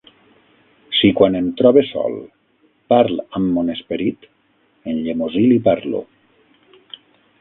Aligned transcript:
Si 0.99 1.09
quan 1.19 1.35
em 1.39 1.49
trobe 1.59 1.83
sol, 1.89 2.15
parl 2.93 3.21
amb 3.41 3.53
mon 3.59 3.69
esperit, 3.77 4.27
en 4.93 4.99
llemosí 5.09 5.45
li 5.53 5.61
parlo. 5.69 6.03